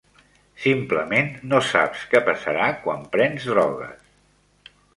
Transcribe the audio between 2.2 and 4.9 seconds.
passarà quan prens drogues.